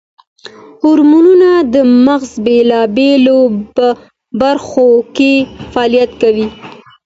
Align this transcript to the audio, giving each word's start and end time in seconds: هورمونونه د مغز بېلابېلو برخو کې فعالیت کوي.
هورمونونه 0.81 1.49
د 1.73 1.75
مغز 2.05 2.31
بېلابېلو 2.45 3.39
برخو 4.41 4.87
کې 5.15 5.33
فعالیت 5.73 6.11
کوي. 6.21 6.47